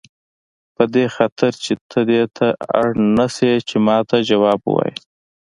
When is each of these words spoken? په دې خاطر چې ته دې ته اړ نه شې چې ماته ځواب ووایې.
په 0.75 0.83
دې 0.93 1.05
خاطر 1.15 1.51
چې 1.63 1.73
ته 1.89 1.99
دې 2.09 2.23
ته 2.37 2.47
اړ 2.81 2.87
نه 3.17 3.27
شې 3.35 3.53
چې 3.67 3.75
ماته 3.85 4.17
ځواب 4.29 4.59
ووایې. 4.63 4.93